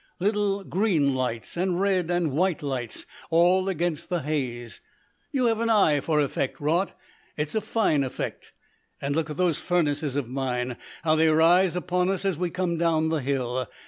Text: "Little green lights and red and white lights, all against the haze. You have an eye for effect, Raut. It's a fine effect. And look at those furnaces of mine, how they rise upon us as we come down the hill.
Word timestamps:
"Little 0.19 0.63
green 0.63 1.13
lights 1.13 1.55
and 1.55 1.79
red 1.79 2.09
and 2.09 2.31
white 2.31 2.63
lights, 2.63 3.05
all 3.29 3.69
against 3.69 4.09
the 4.09 4.23
haze. 4.23 4.81
You 5.31 5.45
have 5.45 5.59
an 5.59 5.69
eye 5.69 5.99
for 5.99 6.19
effect, 6.19 6.59
Raut. 6.59 6.93
It's 7.37 7.53
a 7.53 7.61
fine 7.61 8.03
effect. 8.03 8.51
And 8.99 9.15
look 9.15 9.29
at 9.29 9.37
those 9.37 9.59
furnaces 9.59 10.15
of 10.15 10.27
mine, 10.27 10.77
how 11.03 11.15
they 11.15 11.27
rise 11.27 11.75
upon 11.75 12.09
us 12.09 12.25
as 12.25 12.35
we 12.35 12.49
come 12.49 12.79
down 12.79 13.09
the 13.09 13.21
hill. 13.21 13.69